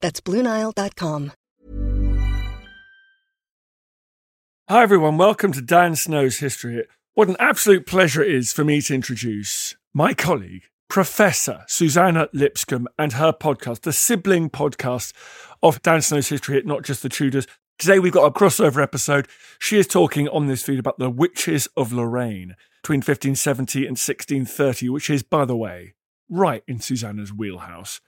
[0.00, 1.32] That's BlueNile.com.
[4.68, 5.18] Hi, everyone.
[5.18, 6.84] Welcome to Dan Snow's History.
[7.14, 12.86] What an absolute pleasure it is for me to introduce my colleague, Professor Suzannah Lipscomb,
[12.96, 15.12] and her podcast, the sibling podcast
[15.60, 17.48] of Dan Snow's History Not Just the Tudors.
[17.80, 19.26] Today we've got a crossover episode.
[19.58, 24.88] She is talking on this feed about the witches of Lorraine between 1570 and 1630,
[24.88, 25.94] which is, by the way,
[26.28, 28.00] right in Suzannah's wheelhouse.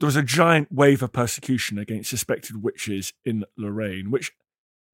[0.00, 4.32] There was a giant wave of persecution against suspected witches in Lorraine, which,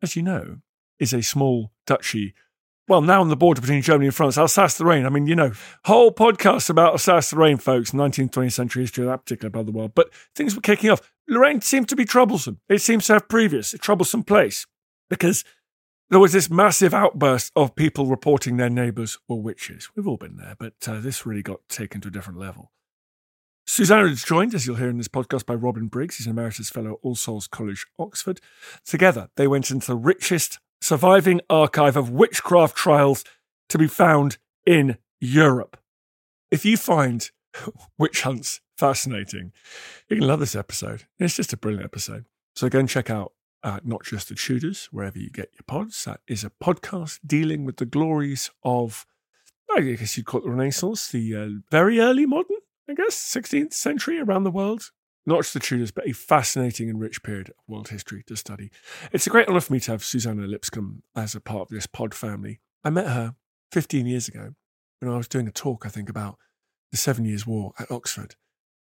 [0.02, 0.58] as you know,
[0.98, 2.34] is a small duchy.
[2.86, 5.06] Well, now on the border between Germany and France, Alsace-Lorraine.
[5.06, 5.52] I mean, you know,
[5.84, 9.72] whole podcast about Alsace-Lorraine, folks, 19th, 20th century history of that particular part of the
[9.72, 9.92] world.
[9.94, 11.12] But things were kicking off.
[11.28, 12.60] Lorraine seemed to be troublesome.
[12.68, 14.66] It seems to have previous, a troublesome place
[15.08, 15.44] because
[16.10, 19.88] there was this massive outburst of people reporting their neighbours were witches.
[19.94, 22.72] We've all been there, but uh, this really got taken to a different level.
[23.70, 26.16] Suzannah is joined, as you'll hear in this podcast, by Robin Briggs.
[26.16, 28.40] He's an Emeritus Fellow at All Souls College, Oxford.
[28.84, 33.22] Together, they went into the richest surviving archive of witchcraft trials
[33.68, 35.76] to be found in Europe.
[36.50, 37.31] If you find
[37.97, 39.53] witch hunts fascinating,
[40.08, 41.04] going to love this episode.
[41.20, 42.25] It's just a brilliant episode.
[42.56, 46.04] So go and check out uh, Not Just the Tudors, wherever you get your pods.
[46.06, 49.06] That is a podcast dealing with the glories of,
[49.72, 52.56] I guess you'd call it the Renaissance, the uh, very early modern,
[52.90, 54.90] I guess, 16th century around the world.
[55.26, 58.70] Not just the Tudors, but a fascinating and rich period of world history to study.
[59.12, 61.86] It's a great honour for me to have Suzannah Lipscomb as a part of this
[61.86, 62.60] pod family.
[62.82, 63.34] I met her
[63.70, 64.54] 15 years ago
[64.98, 66.38] when I was doing a talk, I think, about
[66.90, 68.34] the Seven Years' War at Oxford.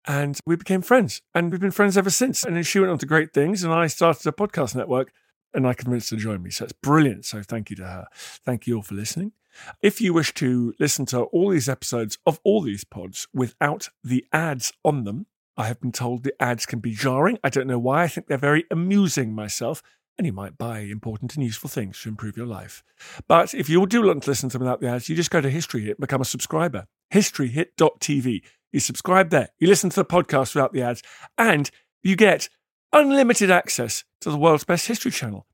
[0.05, 2.45] And we became friends, and we've been friends ever since.
[2.45, 5.11] And then she went on to great things, and I started a podcast network,
[5.53, 6.51] and I convinced her to join me.
[6.51, 7.25] So it's brilliant.
[7.25, 8.07] So thank you to her.
[8.15, 9.33] Thank you all for listening.
[9.81, 14.25] If you wish to listen to all these episodes of all these pods without the
[14.31, 17.39] ads on them, I have been told the ads can be jarring.
[17.43, 18.03] I don't know why.
[18.03, 19.81] I think they're very amusing myself,
[20.17, 22.83] and you might buy important and useful things to improve your life.
[23.27, 25.41] But if you do want to listen to them without the ads, you just go
[25.41, 26.85] to History Hit become a subscriber.
[27.13, 28.41] HistoryHit.tv.
[28.71, 29.49] You subscribe there.
[29.59, 31.01] You listen to the podcast without the ads,
[31.37, 31.71] and
[32.03, 32.49] you get
[32.93, 35.47] unlimited access to the world's best history channel.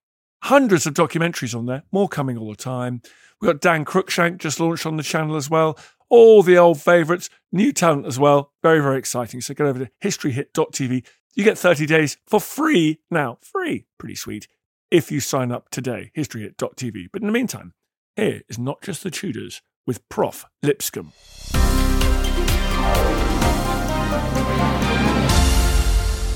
[0.43, 3.01] Hundreds of documentaries on there, more coming all the time.
[3.39, 5.79] We've got Dan Cruickshank just launched on the channel as well.
[6.09, 8.51] All the old favourites, new talent as well.
[8.61, 9.39] Very, very exciting.
[9.39, 11.05] So get over to historyhit.tv.
[11.33, 13.37] You get 30 days for free now.
[13.41, 13.85] Free.
[13.97, 14.49] Pretty sweet.
[14.91, 17.07] If you sign up today, historyhit.tv.
[17.13, 17.73] But in the meantime,
[18.17, 20.45] here is not just the Tudors with Prof.
[20.61, 21.13] Lipscomb.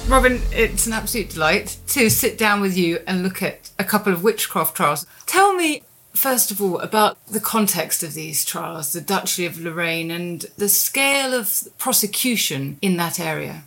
[0.07, 4.13] Robin, it's an absolute delight to sit down with you and look at a couple
[4.13, 5.06] of witchcraft trials.
[5.25, 10.09] Tell me, first of all, about the context of these trials, the Duchy of Lorraine,
[10.09, 13.66] and the scale of prosecution in that area.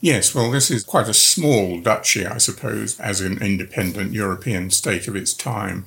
[0.00, 5.06] Yes, well, this is quite a small duchy, I suppose, as an independent European state
[5.06, 5.84] of its time.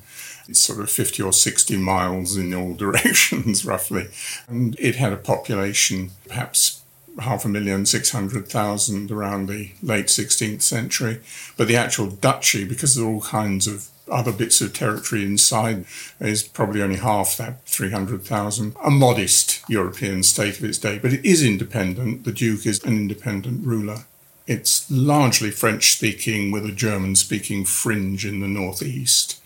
[0.47, 4.07] It's sort of 50 or 60 miles in all directions, roughly.
[4.47, 6.84] And it had a population perhaps
[7.19, 11.21] half a million, 600,000 around the late 16th century.
[11.57, 15.85] But the actual duchy, because there are all kinds of other bits of territory inside,
[16.19, 18.75] is probably only half that, 300,000.
[18.83, 22.23] A modest European state of its day, but it is independent.
[22.23, 24.05] The Duke is an independent ruler.
[24.47, 29.41] It's largely French speaking with a German speaking fringe in the northeast.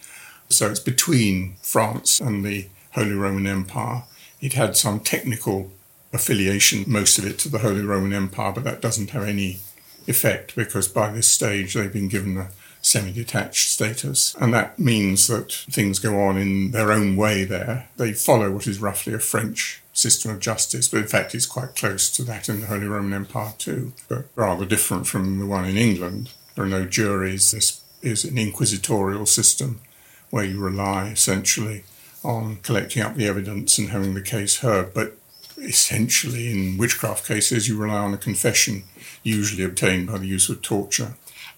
[0.49, 4.03] So it's between France and the Holy Roman Empire.
[4.41, 5.71] It had some technical
[6.11, 9.59] affiliation, most of it to the Holy Roman Empire, but that doesn't have any
[10.07, 12.49] effect because by this stage they've been given a
[12.81, 14.35] semi detached status.
[14.39, 17.89] And that means that things go on in their own way there.
[17.97, 21.75] They follow what is roughly a French system of justice, but in fact it's quite
[21.75, 25.65] close to that in the Holy Roman Empire too, but rather different from the one
[25.65, 26.31] in England.
[26.55, 27.51] There are no juries.
[27.51, 29.81] This is an inquisitorial system
[30.29, 31.83] where you rely essentially
[32.23, 34.93] on collecting up the evidence and having the case heard.
[34.93, 35.17] But
[35.59, 38.83] essentially, in witchcraft cases, you rely on a confession,
[39.23, 41.13] usually obtained by the use of torture.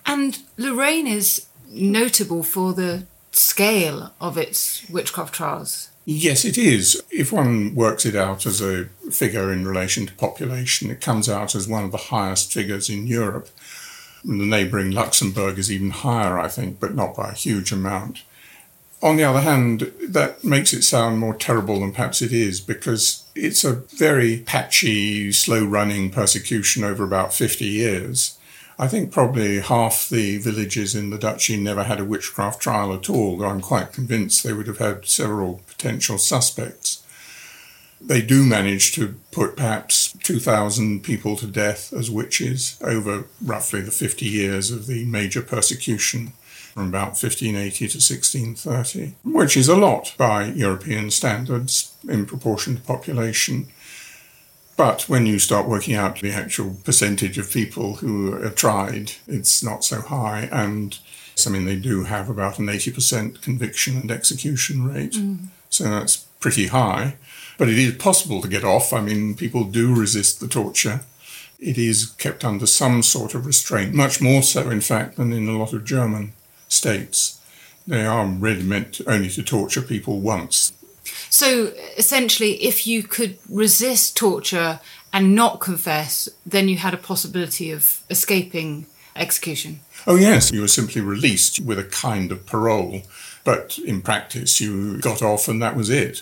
[0.06, 5.90] And Lorraine is notable for the scale of its witchcraft trials.
[6.06, 7.02] Yes, it is.
[7.12, 11.54] If one works it out as a figure in relation to population, it comes out
[11.54, 13.50] as one of the highest figures in Europe.
[14.26, 18.24] The neighbouring Luxembourg is even higher, I think, but not by a huge amount.
[19.04, 23.21] On the other hand, that makes it sound more terrible than perhaps it is because
[23.36, 28.38] it's a very patchy, slow running persecution over about 50 years.
[28.78, 33.10] I think probably half the villages in the duchy never had a witchcraft trial at
[33.10, 37.04] all, though I'm quite convinced they would have had several potential suspects.
[38.04, 43.92] They do manage to put perhaps 2,000 people to death as witches over roughly the
[43.92, 46.34] 50 years of the major persecution
[46.74, 52.82] from about 1580 to 1630, which is a lot by European standards in proportion to
[52.82, 53.68] population.
[54.78, 59.62] But when you start working out the actual percentage of people who are tried, it's
[59.62, 60.48] not so high.
[60.52, 60.98] And
[61.46, 65.14] I mean, they do have about an 80% conviction and execution rate.
[65.14, 65.48] Mm.
[65.70, 67.16] So that's pretty high.
[67.58, 68.94] But it is possible to get off.
[68.94, 71.02] I mean, people do resist the torture.
[71.60, 75.48] It is kept under some sort of restraint, much more so, in fact, than in
[75.48, 76.34] a lot of German
[76.72, 77.40] states.
[77.88, 80.72] They are really meant only to torture people once.
[81.30, 84.80] So essentially, if you could resist torture
[85.12, 88.86] and not confess, then you had a possibility of escaping
[89.16, 89.82] execution.
[90.08, 93.02] Oh, yes, you were simply released with a kind of parole.
[93.44, 96.22] But in practice, you got off and that was it.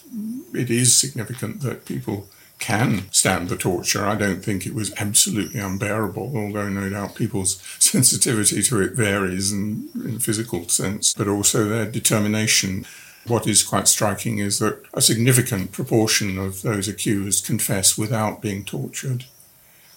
[0.54, 2.28] It is significant that people
[2.60, 4.06] can stand the torture.
[4.06, 9.52] I don't think it was absolutely unbearable, although no doubt people's sensitivity to it varies
[9.52, 12.86] in, in physical sense, but also their determination.
[13.26, 18.66] What is quite striking is that a significant proportion of those accused confess without being
[18.66, 19.26] tortured.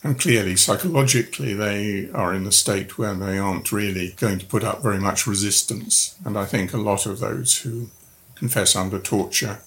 [0.04, 4.64] And clearly, psychologically, they are in a state where they aren't really going to put
[4.64, 6.16] up very much resistance.
[6.24, 7.90] And I think a lot of those who
[8.34, 9.60] confess under torture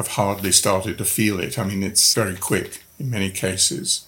[0.00, 1.58] have hardly started to feel it.
[1.58, 4.06] I mean, it's very quick in many cases.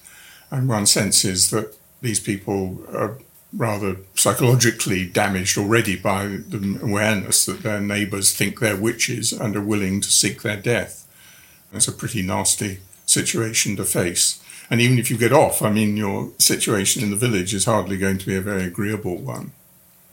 [0.51, 3.19] And one senses that these people are
[3.53, 9.63] rather psychologically damaged already by the awareness that their neighbours think they're witches and are
[9.63, 11.07] willing to seek their death.
[11.75, 14.43] It's a pretty nasty situation to face.
[14.71, 17.99] And even if you get off, I mean, your situation in the village is hardly
[17.99, 19.53] going to be a very agreeable one.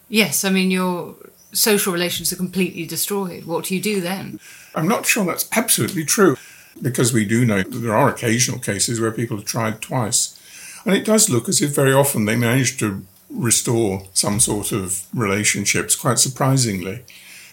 [0.09, 1.15] Yes, I mean, your
[1.53, 3.45] social relations are completely destroyed.
[3.45, 4.39] What do you do then?
[4.75, 6.37] I'm not sure that's absolutely true
[6.81, 10.39] because we do know that there are occasional cases where people have tried twice.
[10.85, 15.05] And it does look as if very often they manage to restore some sort of
[15.13, 17.03] relationships, quite surprisingly.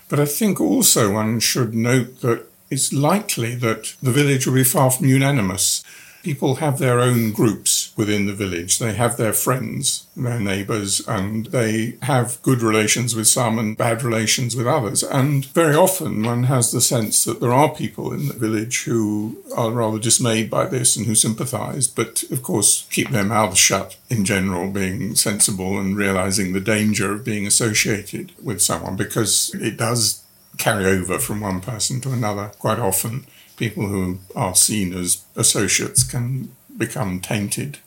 [0.08, 4.64] But I think also one should note that it's likely that the village will be
[4.64, 5.84] far from unanimous
[6.22, 8.78] people have their own groups within the village.
[8.78, 14.02] They have their friends, their neighbours, and they have good relations with some and bad
[14.02, 15.02] relations with others.
[15.02, 19.42] And very often one has the sense that there are people in the village who
[19.56, 23.96] are rather dismayed by this and who sympathise, but of course keep their mouths shut
[24.10, 29.76] in general, being sensible and realising the danger of being associated with someone because it
[29.78, 30.22] does
[30.58, 33.26] carry over from one person to another quite often
[33.56, 37.78] people who are seen as associates can become tainted.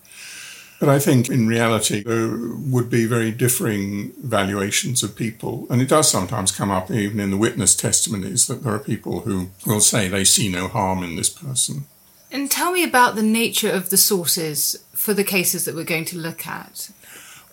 [0.80, 5.68] But I think in reality, there would be very differing valuations of people.
[5.70, 9.22] And it does sometimes come up even in the witness testimonies that there are people
[9.22, 11.86] who will say they see no harm in this person.
[12.32, 16.06] And tell me about the nature of the sources for the cases that we're going
[16.06, 16.92] to look at.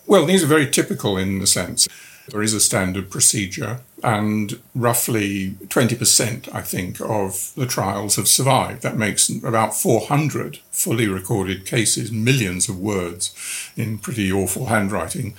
[0.05, 1.87] Well, these are very typical in the sense
[2.29, 8.81] there is a standard procedure, and roughly 20%, I think, of the trials have survived.
[8.83, 13.33] That makes about 400 fully recorded cases, millions of words
[13.75, 15.35] in pretty awful handwriting.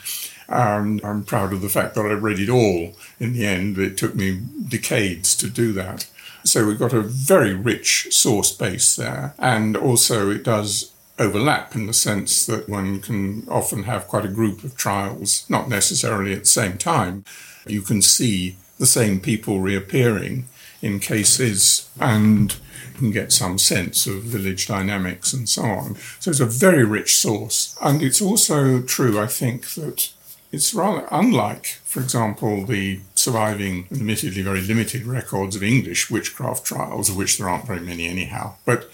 [0.49, 3.79] And I'm proud of the fact that I read it all in the end.
[3.79, 6.09] It took me decades to do that.
[6.45, 9.35] So we've got a very rich source base there.
[9.39, 14.29] And also, it does overlap in the sense that one can often have quite a
[14.29, 17.25] group of trials, not necessarily at the same time.
[17.71, 20.47] You can see the same people reappearing
[20.81, 22.53] in cases and
[22.93, 25.97] you can get some sense of village dynamics and so on.
[26.21, 27.77] So it's a very rich source.
[27.83, 30.11] And it's also true, I think, that
[30.51, 37.11] it's rather unlike, for example, the surviving, admittedly very limited records of English witchcraft trials,
[37.11, 38.55] of which there aren't very many anyhow.
[38.65, 38.91] But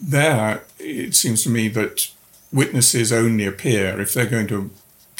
[0.00, 2.10] there, it seems to me that
[2.52, 4.70] witnesses only appear if they're going to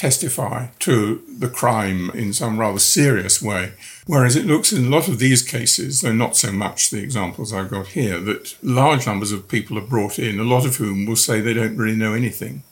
[0.02, 3.70] testify to the crime in some rather serious way.
[4.04, 7.52] Whereas it looks in a lot of these cases, though not so much the examples
[7.52, 11.06] I've got here, that large numbers of people are brought in, a lot of whom
[11.06, 12.64] will say they don't really know anything.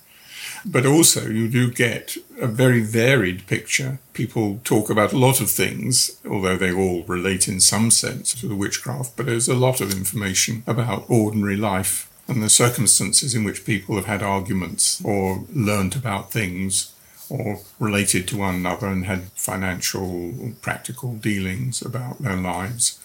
[0.64, 4.00] But also, you do get a very varied picture.
[4.12, 8.49] People talk about a lot of things, although they all relate in some sense to
[8.49, 13.44] the witchcraft, but there's a lot of information about ordinary life and the circumstances in
[13.44, 16.92] which people have had arguments or learnt about things
[17.30, 22.99] or related to one another and had financial practical dealings about their lives.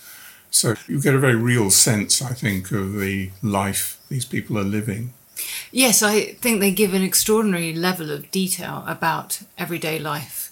[0.51, 4.63] So you get a very real sense, I think, of the life these people are
[4.63, 5.13] living.
[5.71, 10.44] Yes, I think they give an extraordinary level of detail about everyday life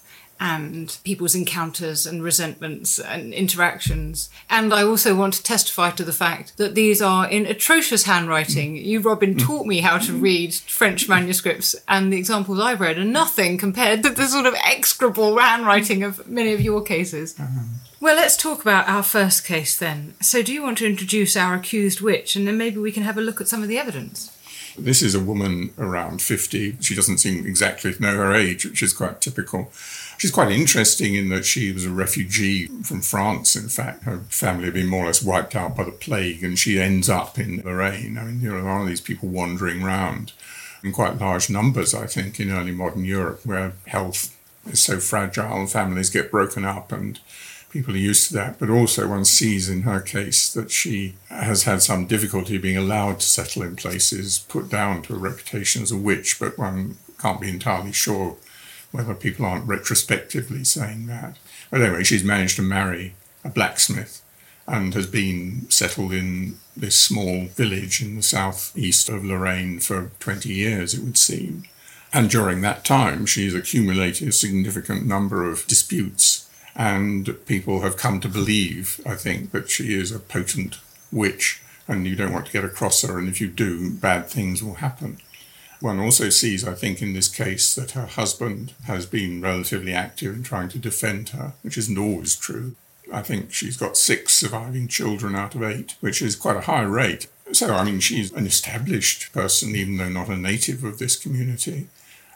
[0.44, 4.28] and people's encounters and resentments and interactions.
[4.50, 8.74] And I also want to testify to the fact that these are in atrocious handwriting.
[8.74, 8.84] Mm.
[8.84, 9.40] You, Robin, mm.
[9.40, 10.20] taught me how to mm.
[10.20, 14.54] read French manuscripts, and the examples I've read are nothing compared to the sort of
[14.62, 17.32] execrable handwriting of many of your cases.
[17.34, 17.60] Mm-hmm.
[18.00, 20.12] Well, let's talk about our first case then.
[20.20, 23.16] So, do you want to introduce our accused witch, and then maybe we can have
[23.16, 24.30] a look at some of the evidence?
[24.76, 26.78] This is a woman around 50.
[26.80, 29.70] She doesn't seem exactly to know her age, which is quite typical.
[30.24, 34.04] She's quite interesting in that she was a refugee from France, in fact.
[34.04, 37.10] Her family had been more or less wiped out by the plague, and she ends
[37.10, 38.16] up in Lorraine.
[38.16, 40.32] I mean, there are a lot of these people wandering around
[40.82, 45.58] in quite large numbers, I think, in early modern Europe, where health is so fragile
[45.58, 47.20] and families get broken up and
[47.68, 51.64] people are used to that, but also one sees in her case that she has
[51.64, 55.92] had some difficulty being allowed to settle in places, put down to a reputation as
[55.92, 58.38] a witch, but one can't be entirely sure
[58.94, 61.36] whether people aren't retrospectively saying that.
[61.68, 64.22] But anyway, she's managed to marry a blacksmith
[64.68, 70.48] and has been settled in this small village in the southeast of Lorraine for 20
[70.48, 71.64] years, it would seem.
[72.12, 78.20] And during that time, she's accumulated a significant number of disputes and people have come
[78.20, 80.78] to believe, I think, that she is a potent
[81.10, 83.18] witch and you don't want to get across her.
[83.18, 85.18] And if you do, bad things will happen.
[85.84, 90.34] One also sees, I think, in this case that her husband has been relatively active
[90.34, 92.74] in trying to defend her, which isn't always true.
[93.12, 96.84] I think she's got six surviving children out of eight, which is quite a high
[96.84, 97.26] rate.
[97.52, 101.88] So, I mean, she's an established person, even though not a native of this community.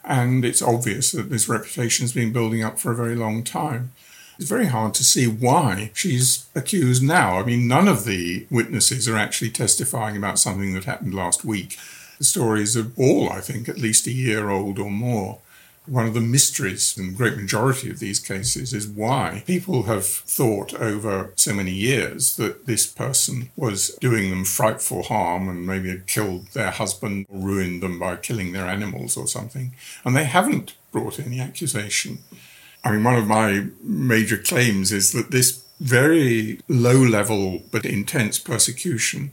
[0.05, 3.93] And it's obvious that this reputation has been building up for a very long time.
[4.38, 7.38] It's very hard to see why she's accused now.
[7.38, 11.78] I mean, none of the witnesses are actually testifying about something that happened last week.
[12.18, 15.38] The stories are all, I think, at least a year old or more.
[15.87, 20.04] One of the mysteries in the great majority of these cases is why people have
[20.04, 25.88] thought over so many years that this person was doing them frightful harm and maybe
[25.88, 29.72] had killed their husband or ruined them by killing their animals or something.
[30.04, 32.18] And they haven't brought any accusation.
[32.84, 38.38] I mean, one of my major claims is that this very low level but intense
[38.38, 39.30] persecution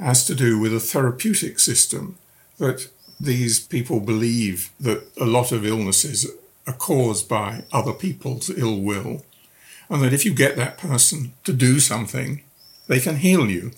[0.00, 2.18] has to do with a therapeutic system
[2.58, 2.88] that
[3.20, 6.30] these people believe that a lot of illnesses
[6.66, 9.24] are caused by other people's ill will,
[9.88, 12.42] and that if you get that person to do something,
[12.88, 13.72] they can heal you.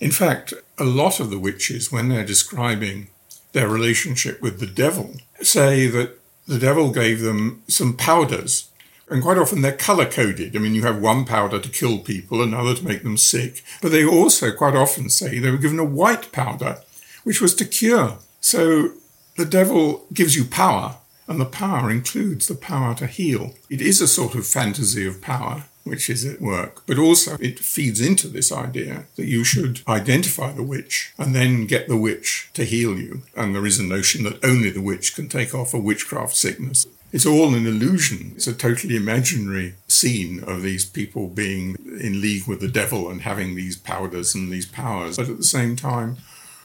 [0.00, 3.08] In fact, a lot of the witches, when they're describing
[3.52, 8.68] their relationship with the devil, say that the devil gave them some powders.
[9.08, 10.54] And quite often they're color coded.
[10.54, 13.64] I mean, you have one powder to kill people, another to make them sick.
[13.82, 16.78] But they also quite often say they were given a white powder,
[17.24, 18.18] which was to cure.
[18.40, 18.90] So
[19.36, 20.96] the devil gives you power,
[21.26, 23.54] and the power includes the power to heal.
[23.68, 27.58] It is a sort of fantasy of power which is at work, but also it
[27.58, 32.50] feeds into this idea that you should identify the witch and then get the witch
[32.54, 33.22] to heal you.
[33.34, 36.86] And there is a notion that only the witch can take off a witchcraft sickness.
[37.12, 38.32] It's all an illusion.
[38.36, 43.22] It's a totally imaginary scene of these people being in league with the devil and
[43.22, 45.16] having these powders and these powers.
[45.16, 46.18] But at the same time,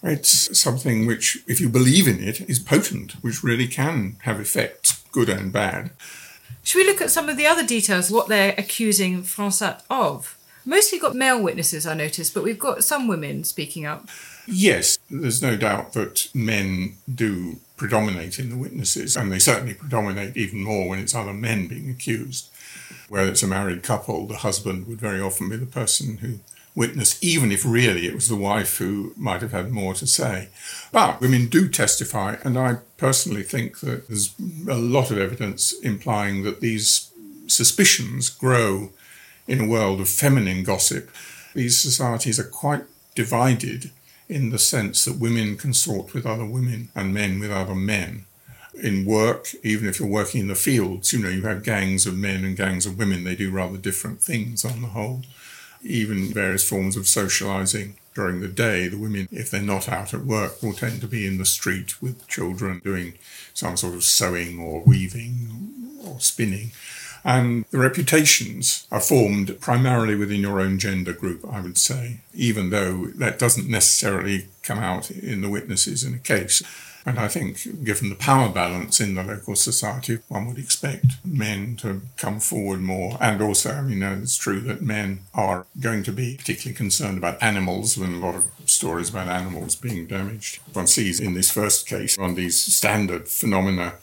[0.06, 5.04] it's something which, if you believe in it, is potent, which really can have effects,
[5.12, 5.92] good and bad.
[6.64, 10.38] Should we look at some of the other details, what they're accusing Francette of?
[10.66, 14.08] Mostly got male witnesses, I noticed, but we've got some women speaking up.
[14.48, 20.36] Yes, there's no doubt that men do predominate in the witnesses, and they certainly predominate
[20.36, 22.50] even more when it's other men being accused.
[23.10, 26.40] Where it's a married couple, the husband would very often be the person who
[26.76, 30.50] witness, even if really it was the wife who might have had more to say.
[30.92, 34.36] But women do testify, and I personally think that there's
[34.70, 37.12] a lot of evidence implying that these
[37.48, 38.90] suspicions grow
[39.48, 41.10] in a world of feminine gossip.
[41.54, 42.84] These societies are quite
[43.16, 43.92] divided
[44.28, 48.26] in the sense that women consort with other women and men with other men.
[48.82, 52.18] in work, even if you're working in the fields, you know, you have gangs of
[52.18, 53.24] men and gangs of women.
[53.24, 55.22] They do rather different things on the whole.
[55.82, 60.26] Even various forms of socializing during the day, the women, if they're not out at
[60.26, 63.14] work, will tend to be in the street with children doing
[63.54, 66.72] some sort of sewing or weaving or spinning.
[67.26, 72.70] And the reputations are formed primarily within your own gender group, I would say, even
[72.70, 76.62] though that doesn't necessarily come out in the witnesses in a case.
[77.06, 81.76] And I think, given the power balance in the local society, one would expect men
[81.78, 83.18] to come forward more.
[83.22, 87.20] And also, I mean, uh, it's true that men are going to be particularly concerned
[87.20, 90.60] about animals, and a lot of stories about animals being damaged.
[90.74, 93.94] One sees in this first case on these standard phenomena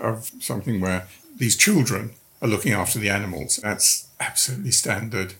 [0.00, 3.56] of something where these children are looking after the animals.
[3.56, 5.34] That's absolutely standard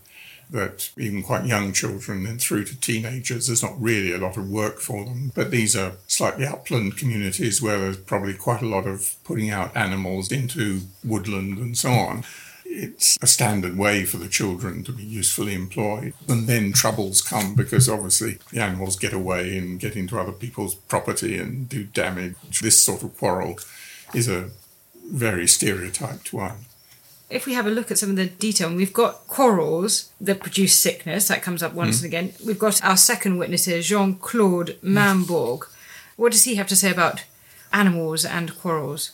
[0.53, 4.49] that even quite young children and through to teenagers, there's not really a lot of
[4.49, 5.33] work for them.
[5.35, 9.77] But these are slightly upland communities where there's probably quite a lot of putting out
[9.77, 12.25] animals into woodland and so on.
[12.65, 16.15] It's a standard way for the children to be usefully employed.
[16.29, 20.75] And then troubles come because obviously the animals get away and get into other people's
[20.75, 22.61] property and do damage.
[22.61, 23.59] This sort of quarrel
[24.15, 24.51] is a
[25.11, 26.67] very stereotyped one
[27.33, 30.41] if we have a look at some of the detail, and we've got quarrels that
[30.41, 32.05] produce sickness, that comes up once mm.
[32.05, 32.33] and again.
[32.45, 35.67] We've got our second witness here, Jean Claude Mambourg.
[36.17, 37.25] What does he have to say about
[37.73, 39.13] animals and quarrels?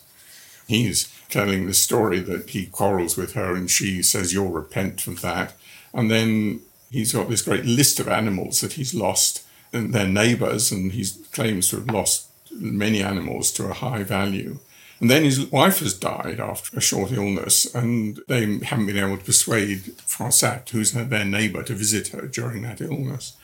[0.66, 5.20] He's telling the story that he quarrels with her and she says, You'll repent of
[5.22, 5.54] that.
[5.94, 6.60] And then
[6.90, 11.06] he's got this great list of animals that he's lost and their neighbours, and he
[11.32, 14.58] claims to have lost many animals to a high value.
[15.00, 19.16] And then his wife has died after a short illness, and they haven't been able
[19.16, 23.36] to persuade Francette, who's their neighbour, to visit her during that illness.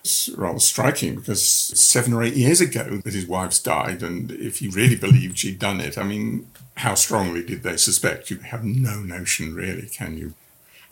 [0.00, 4.58] It's rather striking because seven or eight years ago that his wife's died, and if
[4.58, 8.30] he really believed she'd done it, I mean, how strongly did they suspect?
[8.30, 10.34] You have no notion, really, can you?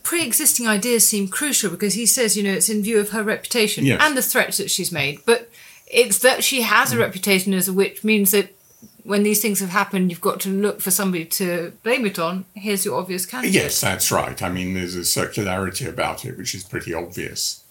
[0.05, 3.85] Pre-existing ideas seem crucial because he says, you know, it's in view of her reputation
[3.85, 4.01] yes.
[4.03, 5.51] and the threats that she's made, but
[5.87, 8.55] it's that she has a reputation as a witch means that
[9.05, 12.47] when these things have happened, you've got to look for somebody to blame it on.
[12.55, 13.55] Here's your obvious candidate.
[13.55, 14.43] Yes, that's right.
[14.43, 17.63] I mean, there's a circularity about it, which is pretty obvious.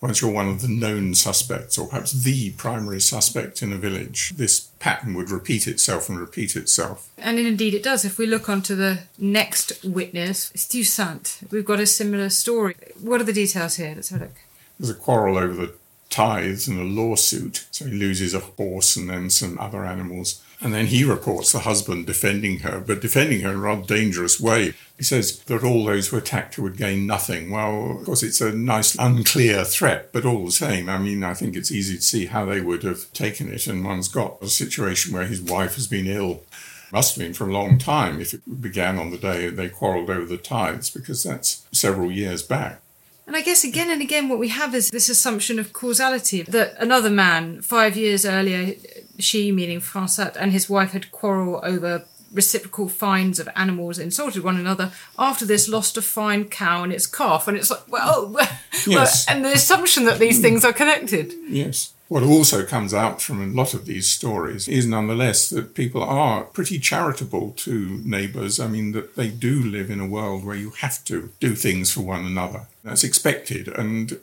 [0.00, 4.30] Once you're one of the known suspects, or perhaps the primary suspect in a village,
[4.36, 7.08] this pattern would repeat itself and repeat itself.
[7.18, 8.04] And indeed it does.
[8.04, 12.76] If we look onto the next witness, Stu Sant, we've got a similar story.
[13.00, 13.92] What are the details here?
[13.94, 14.34] Let's have a look.
[14.78, 15.74] There's a quarrel over the
[16.16, 17.66] tithes and a lawsuit.
[17.70, 20.42] So he loses a horse and then some other animals.
[20.62, 24.40] And then he reports the husband defending her, but defending her in a rather dangerous
[24.40, 24.72] way.
[24.96, 27.50] He says that all those who attacked her would gain nothing.
[27.50, 31.34] Well, of course, it's a nice, unclear threat, but all the same, I mean, I
[31.34, 33.66] think it's easy to see how they would have taken it.
[33.66, 36.44] And one's got a situation where his wife has been ill.
[36.92, 40.08] Must have been for a long time if it began on the day they quarrelled
[40.08, 42.80] over the tithes, because that's several years back.
[43.26, 46.74] And I guess again and again, what we have is this assumption of causality that
[46.78, 48.74] another man, five years earlier,
[49.18, 54.56] she, meaning Francette, and his wife had quarrelled over reciprocal finds of animals, insulted one
[54.56, 54.92] another.
[55.18, 57.48] After this, lost a fine cow and its calf.
[57.48, 58.36] And it's like, well,
[58.86, 58.86] yes.
[59.26, 61.34] well and the assumption that these things are connected.
[61.48, 61.94] Yes.
[62.08, 66.44] What also comes out from a lot of these stories is nonetheless that people are
[66.44, 68.60] pretty charitable to neighbours.
[68.60, 71.92] I mean, that they do live in a world where you have to do things
[71.92, 72.66] for one another.
[72.84, 73.66] That's expected.
[73.66, 74.20] And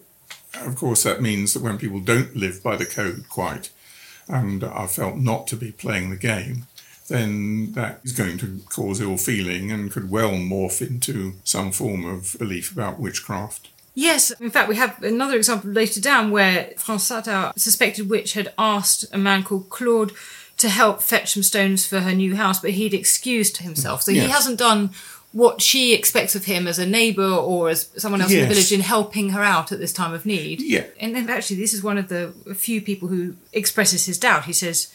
[0.62, 3.70] of course, that means that when people don't live by the code quite
[4.30, 6.68] and are felt not to be playing the game,
[7.10, 12.06] then that is going to cause ill feeling and could well morph into some form
[12.06, 13.68] of belief about witchcraft.
[13.96, 18.52] Yes, in fact, we have another example later down where Francette, our suspected witch, had
[18.58, 20.14] asked a man called Claude
[20.58, 24.02] to help fetch some stones for her new house, but he'd excused himself.
[24.02, 24.26] So yes.
[24.26, 24.92] he hasn't done
[25.32, 28.44] what she expects of him as a neighbour or as someone else yes.
[28.44, 30.62] in the village in helping her out at this time of need.
[30.62, 30.86] Yeah.
[31.00, 34.46] And then actually, this is one of the few people who expresses his doubt.
[34.46, 34.94] He says,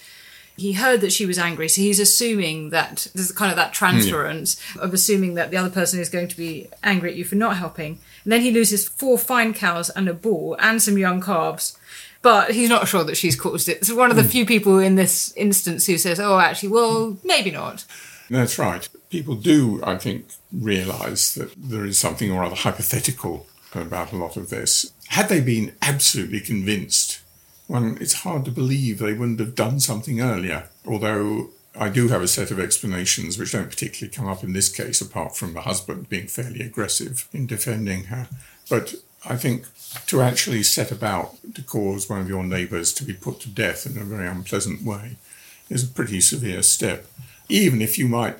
[0.59, 4.61] he heard that she was angry, so he's assuming that there's kind of that transference
[4.75, 4.83] yeah.
[4.83, 7.57] of assuming that the other person is going to be angry at you for not
[7.57, 8.01] helping.
[8.25, 11.79] And then he loses four fine cows and a bull and some young calves.
[12.23, 13.79] But he's not sure that she's caused it.
[13.79, 14.31] It's one of the mm.
[14.31, 17.85] few people in this instance who says, oh, actually, well, maybe not.
[18.29, 18.89] That's right.
[19.11, 24.37] People do, I think, realise that there is something or other hypothetical about a lot
[24.37, 24.93] of this.
[25.09, 27.21] Had they been absolutely convinced
[27.69, 30.65] one, it's hard to believe they wouldn't have done something earlier.
[30.87, 34.69] Although I do have a set of explanations which don't particularly come up in this
[34.69, 38.27] case, apart from the husband being fairly aggressive in defending her.
[38.69, 39.67] But I think
[40.07, 43.87] to actually set about to cause one of your neighbours to be put to death
[43.87, 45.17] in a very unpleasant way
[45.69, 47.07] is a pretty severe step.
[47.51, 48.37] even if you might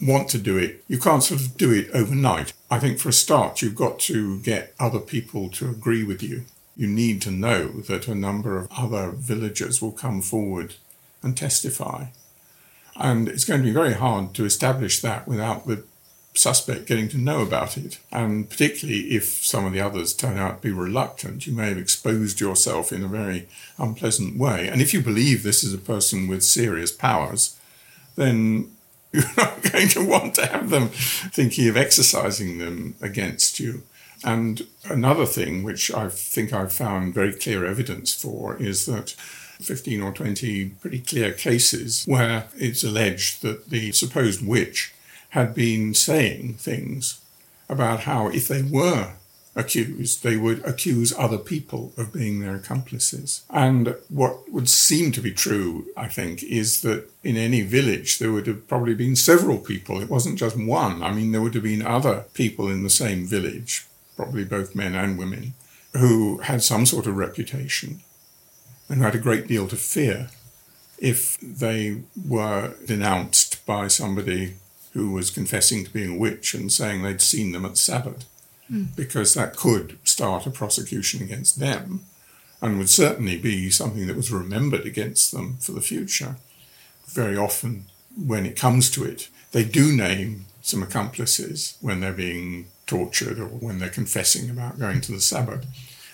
[0.00, 2.52] want to do it, you can't sort of do it overnight.
[2.70, 6.44] I think for a start, you've got to get other people to agree with you.
[6.76, 10.74] You need to know that a number of other villagers will come forward
[11.22, 12.06] and testify.
[12.96, 15.84] And it's going to be very hard to establish that without the
[16.34, 17.98] suspect getting to know about it.
[18.10, 21.78] And particularly if some of the others turn out to be reluctant, you may have
[21.78, 24.68] exposed yourself in a very unpleasant way.
[24.68, 27.58] And if you believe this is a person with serious powers,
[28.16, 28.70] then
[29.12, 33.82] you're not going to want to have them thinking of exercising them against you.
[34.24, 39.10] And another thing which I think I've found very clear evidence for is that
[39.60, 44.92] 15 or 20 pretty clear cases where it's alleged that the supposed witch
[45.30, 47.20] had been saying things
[47.68, 49.14] about how if they were
[49.54, 53.42] accused, they would accuse other people of being their accomplices.
[53.50, 58.32] And what would seem to be true, I think, is that in any village there
[58.32, 60.00] would have probably been several people.
[60.00, 61.02] It wasn't just one.
[61.02, 64.94] I mean, there would have been other people in the same village, probably both men
[64.94, 65.54] and women,
[65.94, 68.00] who had some sort of reputation
[68.88, 70.30] and who had a great deal to fear
[70.98, 74.54] if they were denounced by somebody
[74.92, 78.24] who was confessing to being a witch and saying they'd seen them at Sabbat
[78.68, 78.84] hmm.
[78.94, 82.04] because that could start a prosecution against them
[82.60, 86.36] and would certainly be something that was remembered against them for the future.
[87.06, 92.66] Very often, when it comes to it, they do name some accomplices when they're being
[92.86, 95.66] tortured or when they're confessing about going to the Sabbath.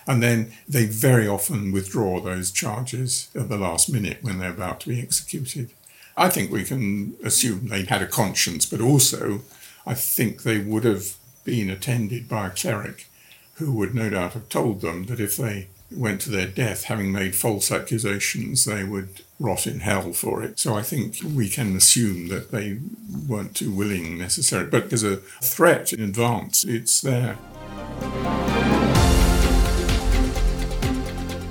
[0.07, 4.79] And then they very often withdraw those charges at the last minute when they're about
[4.81, 5.71] to be executed.
[6.17, 9.41] I think we can assume they had a conscience, but also
[9.85, 13.07] I think they would have been attended by a cleric
[13.55, 17.11] who would no doubt have told them that if they went to their death having
[17.11, 20.59] made false accusations, they would rot in hell for it.
[20.59, 22.79] So I think we can assume that they
[23.27, 24.69] weren't too willing necessarily.
[24.69, 27.37] But as a threat in advance, it's there.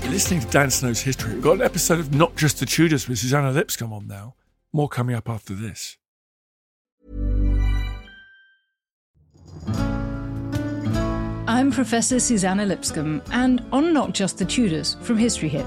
[0.03, 1.35] You're listening to Dan Snow's History.
[1.35, 4.35] We've got an episode of Not Just the Tudors with Suzannah Lipscomb on now.
[4.73, 5.97] More coming up after this.
[11.47, 15.67] I'm Professor Suzannah Lipscomb, and on Not Just the Tudors from History Hit,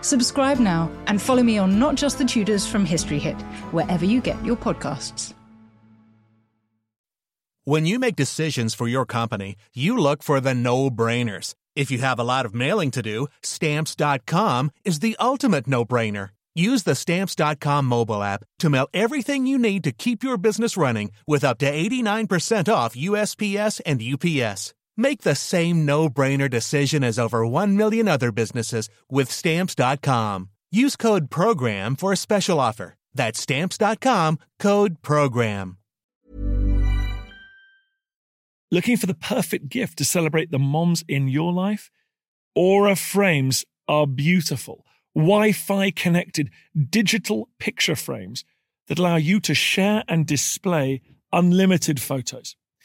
[0.00, 3.40] Subscribe now and follow me on Not Just the Tudors from History Hit,
[3.72, 5.34] wherever you get your podcasts.
[7.64, 11.54] When you make decisions for your company, you look for the no brainers.
[11.76, 16.30] If you have a lot of mailing to do, stamps.com is the ultimate no brainer.
[16.54, 21.10] Use the stamps.com mobile app to mail everything you need to keep your business running
[21.26, 24.72] with up to 89% off USPS and UPS.
[25.00, 30.50] Make the same no brainer decision as over 1 million other businesses with stamps.com.
[30.72, 32.96] Use code PROGRAM for a special offer.
[33.14, 35.78] That's stamps.com code PROGRAM.
[38.72, 41.90] Looking for the perfect gift to celebrate the moms in your life?
[42.56, 44.84] Aura frames are beautiful,
[45.14, 46.50] Wi Fi connected
[46.90, 48.44] digital picture frames
[48.88, 51.00] that allow you to share and display
[51.32, 52.56] unlimited photos.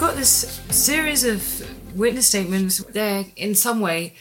[0.00, 2.78] Got this series of witness statements.
[2.78, 4.14] They're in some way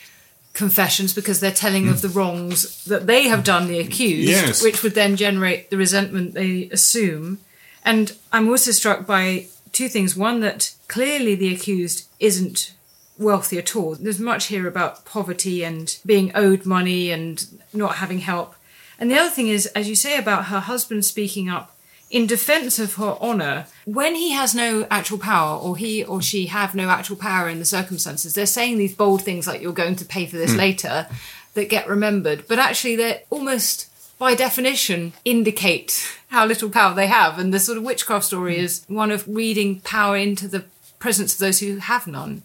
[0.54, 2.08] confessions because they're telling of hmm.
[2.08, 4.62] the wrongs that they have done the accused, Yes.
[4.62, 7.40] which would then generate the resentment they assume.
[7.86, 10.18] And I'm also struck by two things.
[10.18, 12.74] One, that clearly the accused isn't
[13.18, 13.96] wealthy at all.
[13.96, 18.54] There's much here about poverty and being owed money and not having help.
[19.00, 21.74] And the other thing is, as you say about her husband speaking up
[22.10, 26.48] in defense of her honor, when he has no actual power or he or she
[26.48, 29.96] have no actual power in the circumstances, they're saying these bold things like you're going
[29.96, 30.58] to pay for this hmm.
[30.58, 31.08] later
[31.54, 37.38] that get remembered, but actually they're almost by definition indicate how little power they have.
[37.38, 38.64] And the sort of witchcraft story hmm.
[38.64, 40.66] is one of reading power into the
[40.98, 42.42] presence of those who have none.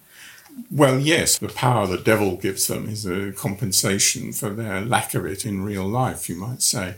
[0.70, 5.27] Well, yes, the power the devil gives them is a compensation for their lack of
[5.27, 6.94] it in real life, you might say.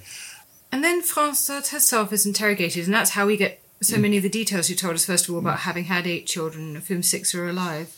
[0.73, 4.03] And then Francette herself is interrogated, and that's how we get so mm.
[4.03, 5.63] many of the details you told us, first of all, about mm.
[5.63, 7.95] having had eight children, of whom six are alive.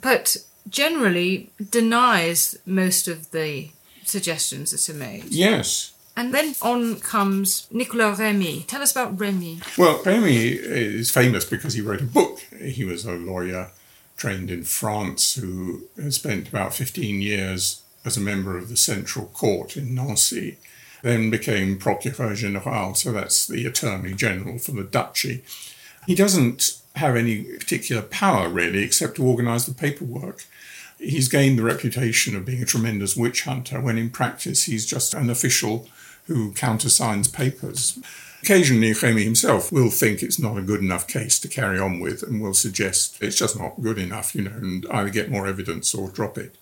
[0.00, 3.70] But generally denies most of the
[4.04, 5.24] suggestions that are made.
[5.26, 5.92] Yes.
[6.16, 8.64] And then on comes Nicolas Remy.
[8.64, 9.60] Tell us about Remy.
[9.78, 12.40] Well, Remy is famous because he wrote a book.
[12.60, 13.70] He was a lawyer
[14.16, 19.76] trained in France who spent about 15 years as a member of the Central Court
[19.76, 20.58] in Nancy,
[21.02, 25.44] then became Procureur General, so that's the Attorney General for the Duchy.
[26.06, 30.44] He doesn't have any particular power, really, except to organise the paperwork.
[30.98, 35.14] He's gained the reputation of being a tremendous witch hunter, when in practice he's just
[35.14, 35.88] an official
[36.26, 37.98] who countersigns papers.
[38.42, 42.22] Occasionally, Remy himself will think it's not a good enough case to carry on with
[42.22, 45.94] and will suggest it's just not good enough, you know, and either get more evidence
[45.94, 46.56] or drop it.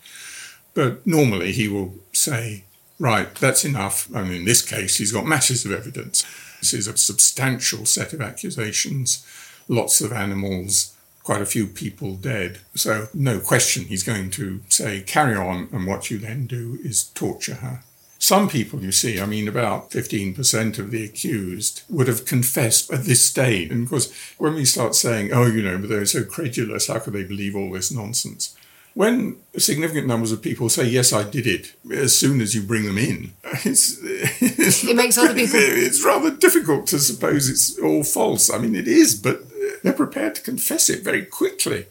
[0.75, 2.65] But normally he will say,
[3.01, 4.09] right, that's enough.
[4.11, 6.25] Mean, in this case, he's got masses of evidence.
[6.61, 9.27] This is a substantial set of accusations,
[9.67, 12.61] lots of animals, quite a few people dead.
[12.75, 17.05] So, no question, he's going to say, carry on, and what you then do is
[17.05, 17.83] torture her.
[18.19, 23.05] Some people, you see, I mean, about 15% of the accused would have confessed at
[23.05, 23.71] this stage.
[23.71, 27.15] And of course, when we start saying, oh, you know, they're so credulous, how could
[27.15, 28.55] they believe all this nonsense?
[28.95, 32.85] When significant numbers of people say, yes, I did it, as soon as you bring
[32.87, 33.33] them in,
[33.65, 38.51] it's, it's It makes other people- It's rather difficult to suppose it's all false.
[38.53, 39.43] I mean, it is, but
[39.83, 41.87] they're prepared to confess it very quickly.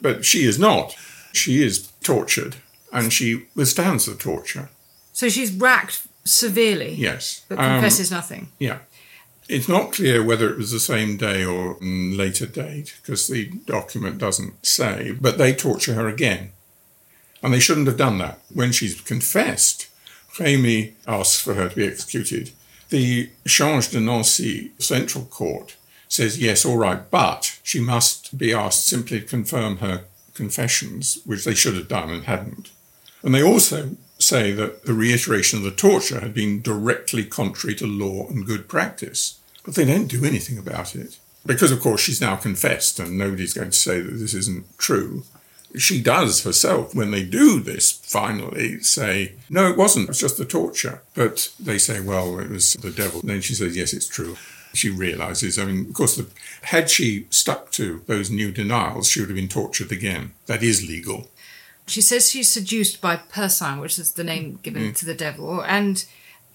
[0.00, 0.94] But she is not.
[1.32, 2.56] She is tortured,
[2.92, 4.68] and she withstands the torture.
[5.12, 7.42] So she's racked severely, Yes.
[7.48, 8.48] but Um, confesses nothing.
[8.58, 8.78] yeah.
[9.48, 14.18] It's not clear whether it was the same day or later date because the document
[14.18, 16.52] doesn't say, but they torture her again.
[17.42, 18.38] And they shouldn't have done that.
[18.52, 19.88] When she's confessed,
[20.36, 22.52] Rémy asks for her to be executed.
[22.88, 25.76] The Change de Nancy Central Court
[26.08, 31.44] says, yes, all right, but she must be asked simply to confirm her confessions, which
[31.44, 32.70] they should have done and hadn't.
[33.22, 37.86] And they also say that the reiteration of the torture had been directly contrary to
[37.86, 39.40] law and good practice.
[39.64, 41.18] But they don't do anything about it.
[41.46, 45.24] Because, of course, she's now confessed and nobody's going to say that this isn't true.
[45.76, 50.44] She does herself, when they do this, finally say, no, it wasn't, it's just the
[50.44, 51.02] torture.
[51.14, 53.20] But they say, well, it was the devil.
[53.20, 54.36] And then she says, yes, it's true.
[54.72, 56.28] She realizes, I mean, of course, the,
[56.62, 60.32] had she stuck to those new denials, she would have been tortured again.
[60.46, 61.28] That is legal.
[61.86, 64.96] She says she's seduced by Persin, which is the name given Mm.
[64.96, 66.04] to the devil, and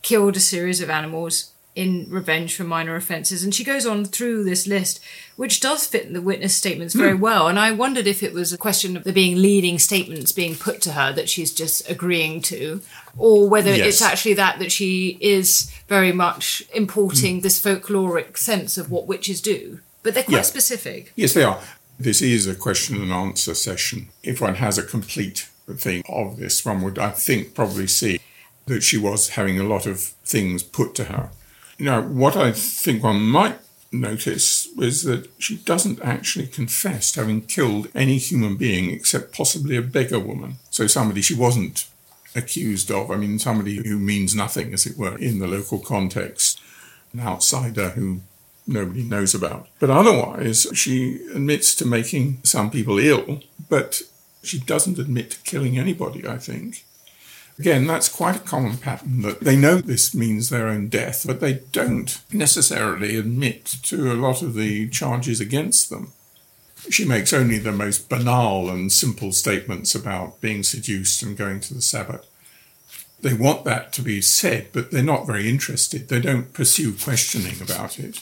[0.02, 3.44] killed a series of animals in revenge for minor offences.
[3.44, 5.00] And she goes on through this list,
[5.36, 7.22] which does fit the witness statements very Hmm.
[7.22, 7.48] well.
[7.48, 10.82] And I wondered if it was a question of there being leading statements being put
[10.82, 12.82] to her that she's just agreeing to,
[13.18, 13.88] or whether Yes.
[13.88, 17.42] it's actually that that she is very much importing Hmm.
[17.42, 19.80] this folkloric sense of what witches do.
[20.02, 20.42] But they're quite Yeah.
[20.42, 21.12] specific.
[21.16, 21.62] Yes, they are.
[22.02, 24.08] This is a question and answer session.
[24.24, 28.22] If one has a complete thing of this, one would, I think, probably see
[28.68, 31.30] that she was having a lot of things put to her.
[31.78, 33.60] Now, what I think one might
[33.92, 39.76] notice was that she doesn't actually confess to having killed any human being except possibly
[39.76, 40.56] a beggar woman.
[40.70, 41.86] So somebody she wasn't
[42.34, 43.12] accused of.
[43.12, 46.62] I mean, somebody who means nothing, as it were, in the local context,
[47.12, 48.22] an outsider who
[48.70, 49.68] nobody knows about.
[49.80, 54.02] But otherwise, she admits to making some people ill, but
[54.44, 56.86] she doesn't admit to killing anybody, I think.
[57.58, 61.42] Again, that's quite a common pattern that they know this means their own death, but
[61.42, 66.14] they don't necessarily admit to a lot of the charges against them.
[66.90, 71.74] She makes only the most banal and simple statements about being seduced and going to
[71.74, 72.26] the Sabbath.
[73.20, 76.08] They want that to be said, but they're not very interested.
[76.08, 78.22] They don't pursue questioning about it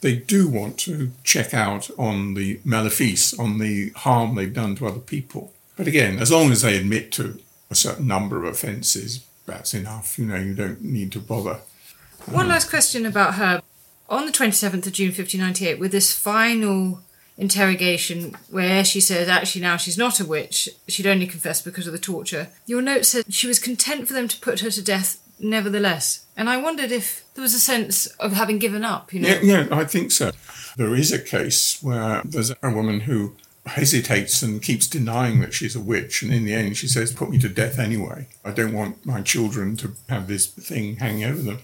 [0.00, 4.86] they do want to check out on the malefice, on the harm they've done to
[4.86, 5.52] other people.
[5.76, 10.18] But again, as long as they admit to a certain number of offences, that's enough.
[10.18, 11.60] You know, you don't need to bother.
[12.26, 13.62] One last question about her.
[14.08, 17.00] on the 27th of June 1598 with this final
[17.38, 21.92] interrogation where she says actually now she's not a witch, she'd only confessed because of
[21.92, 22.48] the torture.
[22.66, 26.26] Your note says she was content for them to put her to death nevertheless.
[26.36, 29.28] And I wondered if there was a sense of having given up, you know.
[29.28, 30.32] Yeah, yeah, I think so.
[30.76, 35.74] There is a case where there's a woman who hesitates and keeps denying that she's
[35.74, 36.22] a witch.
[36.22, 38.28] And in the end, she says, Put me to death anyway.
[38.44, 41.58] I don't want my children to have this thing hanging over them.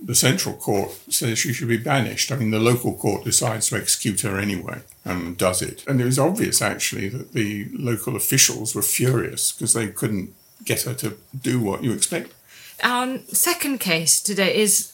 [0.00, 2.30] The central court says she should be banished.
[2.30, 5.84] I mean, the local court decides to execute her anyway and does it.
[5.88, 10.82] And it was obvious, actually, that the local officials were furious because they couldn't get
[10.82, 12.32] her to do what you expect.
[12.82, 14.92] Our second case today is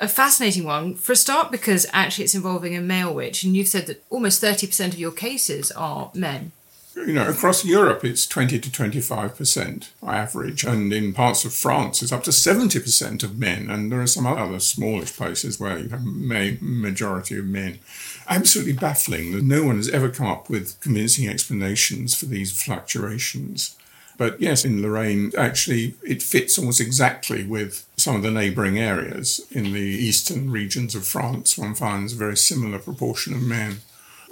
[0.00, 3.68] a fascinating one for a start because actually it's involving a male witch, and you've
[3.68, 6.52] said that almost 30% of your cases are men.
[6.96, 12.12] You know, across Europe, it's 20 to 25% average, and in parts of France, it's
[12.12, 16.02] up to 70% of men, and there are some other smallish places where you have
[16.02, 17.80] a majority of men.
[18.28, 23.76] Absolutely baffling that no one has ever come up with convincing explanations for these fluctuations.
[24.16, 29.40] But yes, in Lorraine, actually, it fits almost exactly with some of the neighbouring areas.
[29.50, 33.78] In the eastern regions of France, one finds a very similar proportion of men.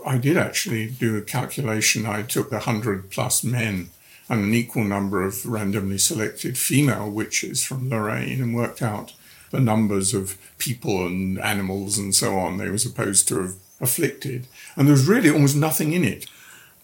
[0.06, 2.06] I did actually do a calculation.
[2.06, 3.90] I took the 100 plus men
[4.28, 9.12] and an equal number of randomly selected female witches from Lorraine and worked out
[9.50, 14.46] the numbers of people and animals and so on they were supposed to have afflicted.
[14.76, 16.26] And there was really almost nothing in it.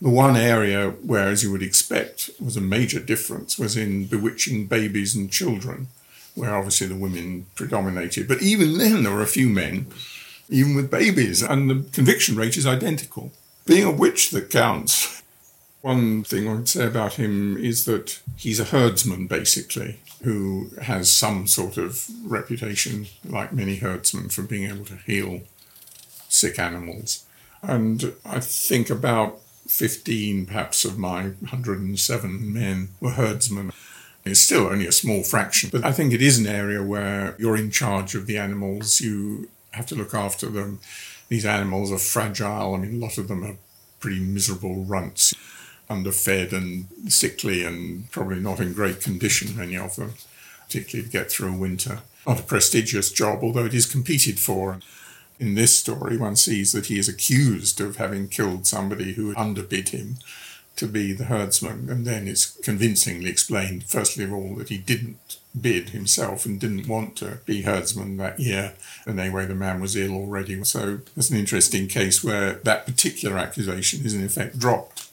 [0.00, 4.66] The one area where, as you would expect, was a major difference was in bewitching
[4.66, 5.88] babies and children,
[6.34, 8.28] where obviously the women predominated.
[8.28, 9.88] But even then, there were a few men,
[10.48, 13.32] even with babies, and the conviction rate is identical.
[13.66, 15.22] Being a witch that counts.
[15.80, 21.11] One thing I would say about him is that he's a herdsman, basically, who has
[21.11, 25.40] some sort of reputation, like many herdsmen, for being able to heal
[26.28, 27.24] sick animals.
[27.62, 33.72] And I think about 15 perhaps of my 107 men were herdsmen.
[34.24, 37.57] It's still only a small fraction, but I think it is an area where you're
[37.57, 39.00] in charge of the animals.
[39.00, 40.81] You have to look after them.
[41.28, 42.74] These animals are fragile.
[42.74, 43.57] I mean, a lot of them are
[44.00, 45.35] pretty miserable runts,
[45.88, 50.14] underfed and sickly, and probably not in great condition, many of them,
[50.66, 52.00] particularly to get through a winter.
[52.26, 54.81] Not a prestigious job, although it is competed for.
[55.38, 59.90] In this story, one sees that he is accused of having killed somebody who underbid
[59.90, 60.16] him
[60.77, 65.38] to be the herdsman, and then it's convincingly explained, firstly of all, that he didn't
[65.61, 68.74] bid himself and didn't want to be herdsman that year.
[69.05, 70.62] And anyway, the man was ill already.
[70.64, 75.11] So it's an interesting case where that particular accusation is in effect dropped.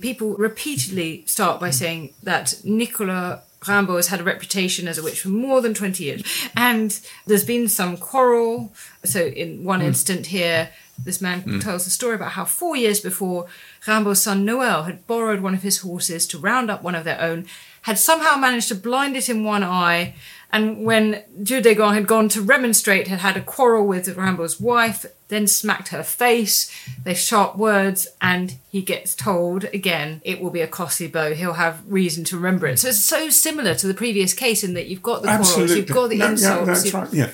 [0.00, 5.20] People repeatedly start by saying that Nicola Rimbaud has had a reputation as a witch
[5.20, 6.22] for more than 20 years.
[6.56, 8.72] And there's been some quarrel.
[9.04, 9.84] So, in one mm.
[9.84, 10.70] instant here,
[11.02, 11.62] this man mm.
[11.62, 13.46] tells a story about how four years before,
[13.86, 17.20] Rimbaud's son Noel had borrowed one of his horses to round up one of their
[17.20, 17.46] own,
[17.82, 20.14] had somehow managed to blind it in one eye,
[20.52, 25.46] and when Dieudonné had gone to remonstrate, had had a quarrel with Rimbaud's wife, then
[25.46, 26.70] smacked her face.
[27.02, 31.34] They sharp words, and he gets told again it will be a costly blow.
[31.34, 32.78] He'll have reason to remember it.
[32.78, 35.66] So it's so similar to the previous case in that you've got the Absolutely.
[35.66, 36.60] quarrels, you've got the no, insults.
[36.60, 37.12] Yeah, that's right.
[37.12, 37.30] Yeah.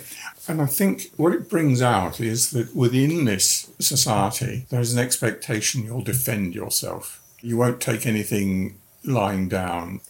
[0.48, 5.84] And I think what it brings out is that within this society, there's an expectation
[5.84, 7.22] you'll defend yourself.
[7.40, 10.00] You won't take anything lying down.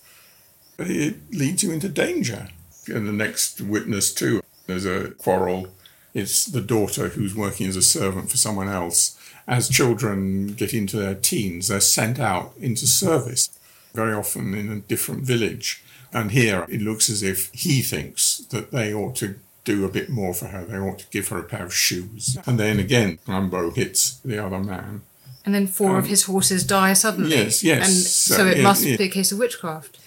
[0.79, 2.49] It leads you into danger.
[2.89, 5.69] And the next witness, too, there's a quarrel.
[6.15, 9.19] It's the daughter who's working as a servant for someone else.
[9.47, 13.51] As children get into their teens, they're sent out into service,
[13.95, 15.83] very often in a different village.
[16.13, 20.11] And here it looks as if he thinks that they ought to do a bit
[20.11, 20.65] more for her.
[20.65, 22.37] They ought to give her a pair of shoes.
[22.47, 25.03] And then again, Rimbaud hits the other man.
[25.45, 27.31] And then four um, of his horses die suddenly.
[27.31, 27.87] Yes, yes.
[27.87, 29.99] And so, so it must be a case of witchcraft.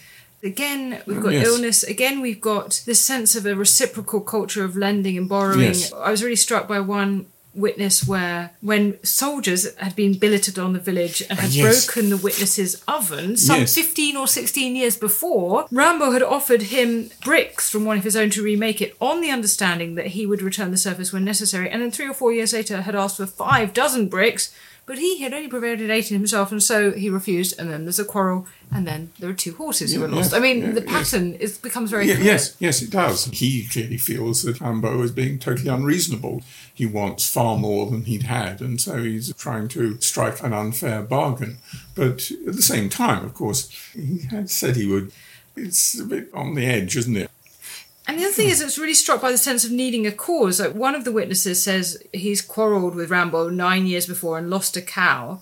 [0.45, 1.47] Again, we've got yes.
[1.47, 1.83] illness.
[1.83, 5.61] Again, we've got this sense of a reciprocal culture of lending and borrowing.
[5.61, 5.91] Yes.
[5.91, 10.79] I was really struck by one witness where when soldiers had been billeted on the
[10.79, 11.85] village and had yes.
[11.85, 13.75] broken the witness's oven some yes.
[13.75, 18.29] 15 or 16 years before Rimbaud had offered him bricks from one of his own
[18.31, 21.81] to remake it on the understanding that he would return the surface when necessary and
[21.81, 24.53] then three or four years later had asked for five dozen bricks
[24.85, 27.59] but he had only provided eight himself, and so he refused.
[27.59, 30.33] And then there's a quarrel, and then there are two horses who are lost.
[30.33, 31.41] I mean, yeah, the pattern yes.
[31.41, 33.25] is becomes very yeah, Yes, yes, it does.
[33.25, 36.41] He clearly feels that Rimbaud is being totally unreasonable.
[36.73, 41.01] He wants far more than he'd had, and so he's trying to strike an unfair
[41.01, 41.57] bargain.
[41.95, 45.11] But at the same time, of course, he had said he would.
[45.55, 47.31] It's a bit on the edge, isn't it?
[48.07, 50.59] And the other thing is, it's really struck by the sense of needing a cause.
[50.59, 54.77] Like one of the witnesses says he's quarrelled with Rimbaud nine years before and lost
[54.77, 55.41] a cow,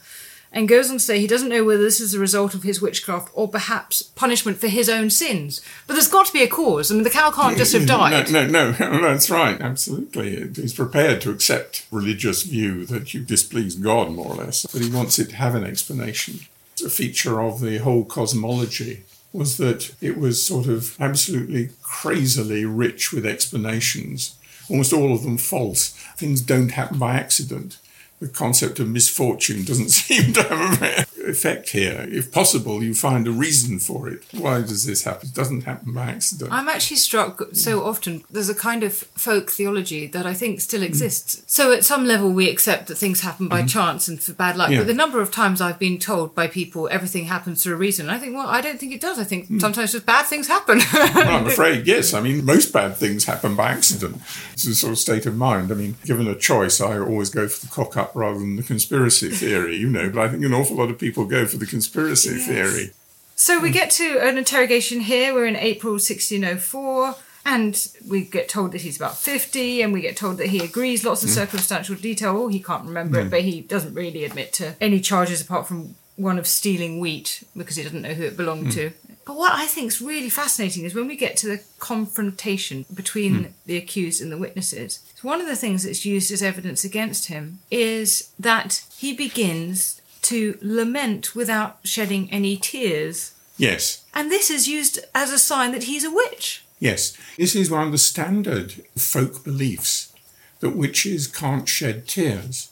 [0.54, 2.82] and goes on to say he doesn't know whether this is the result of his
[2.82, 5.62] witchcraft or perhaps punishment for his own sins.
[5.88, 6.92] But there's got to be a cause.
[6.92, 8.32] I mean, the cow can't just have died.
[8.32, 10.48] No, no, no, that's right, absolutely.
[10.54, 14.92] He's prepared to accept religious view that you've displeased God, more or less, but he
[14.92, 16.42] wants it to have an explanation.
[16.74, 22.66] It's a feature of the whole cosmology was that it was sort of absolutely crazily
[22.66, 24.36] rich with explanations,
[24.70, 25.90] almost all of them false.
[26.16, 27.80] Things don't happen by accident
[28.24, 32.08] the concept of misfortune doesn't seem to have an effect here.
[32.10, 34.24] If possible, you find a reason for it.
[34.32, 35.30] Why does this happen?
[35.30, 36.54] It doesn't happen by accident.
[36.54, 38.24] I'm actually struck so often.
[38.32, 41.36] There's a kind of folk theology that I think still exists.
[41.36, 41.50] Mm.
[41.50, 43.70] So at some level, we accept that things happen by mm.
[43.70, 44.70] chance and for bad luck.
[44.70, 44.80] Yeah.
[44.80, 48.10] But the number of times I've been told by people everything happens for a reason,
[48.10, 49.20] I think, well, I don't think it does.
[49.20, 49.60] I think mm.
[49.60, 50.80] sometimes just bad things happen.
[50.94, 52.14] well, I'm afraid, yes.
[52.14, 54.22] I mean, most bad things happen by accident.
[54.54, 55.72] It's a sort of state of mind.
[55.72, 58.64] I mean, given a choice, I always go for the cock up rather than the
[58.64, 61.66] conspiracy theory, you know, but I think an awful lot of people go for the
[61.66, 62.48] conspiracy yes.
[62.48, 62.92] theory.
[63.36, 65.34] So we get to an interrogation here.
[65.34, 67.16] We're in April 1604.
[67.46, 71.04] And we get told that he's about 50, and we get told that he agrees
[71.04, 71.34] lots of mm.
[71.34, 72.38] circumstantial detail.
[72.38, 73.26] Oh, he can't remember mm.
[73.26, 77.44] it, but he doesn't really admit to any charges apart from one of stealing wheat
[77.58, 78.74] because he doesn't know who it belonged mm.
[78.74, 78.92] to.
[79.26, 83.34] But what I think is really fascinating is when we get to the confrontation between
[83.34, 83.52] mm.
[83.66, 85.00] the accused and the witnesses.
[85.22, 90.58] One of the things that's used as evidence against him is that he begins to
[90.62, 93.34] lament without shedding any tears.
[93.58, 94.04] Yes.
[94.14, 96.66] And this is used as a sign that he's a witch.
[96.80, 97.16] Yes.
[97.38, 100.12] This is one of the standard folk beliefs
[100.60, 102.70] that witches can't shed tears.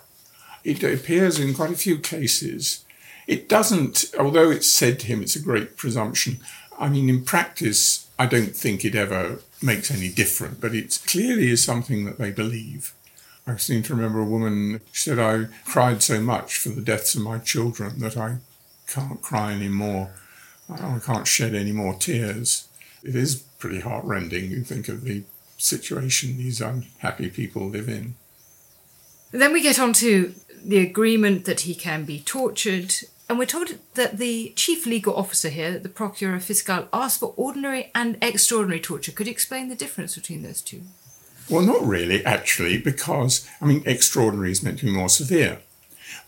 [0.64, 2.86] It appears in quite a few cases
[3.28, 6.40] it doesn't, although it's said to him it's a great presumption,
[6.80, 11.50] I mean, in practice, I don't think it ever makes any difference, but it clearly
[11.50, 12.94] is something that they believe.
[13.46, 17.22] I seem to remember a woman, said, I cried so much for the deaths of
[17.22, 18.38] my children that I
[18.88, 20.12] can't cry anymore.
[20.70, 22.68] I can't shed any more tears.
[23.04, 24.52] It is pretty heartrending.
[24.52, 25.24] You think of the
[25.58, 28.16] situation these unhappy people live in.
[29.32, 30.34] Then we get on to
[30.64, 32.94] the agreement that he can be tortured.
[33.30, 37.92] And we're told that the chief legal officer here, the procureur fiscal, asked for ordinary
[37.96, 39.12] and extraordinary torture.
[39.12, 40.82] Could you explain the difference between those two?
[41.50, 45.60] Well, not really, actually, because, I mean, extraordinary is meant to be more severe.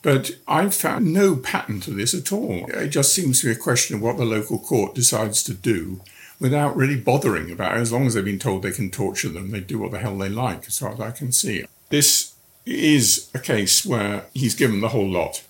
[0.01, 2.65] But I've found no pattern to this at all.
[2.67, 6.01] It just seems to be a question of what the local court decides to do
[6.39, 7.81] without really bothering about it.
[7.81, 10.17] As long as they've been told they can torture them, they do what the hell
[10.17, 11.65] they like, as far as I can see.
[11.89, 12.32] This
[12.65, 15.43] is a case where he's given the whole lot.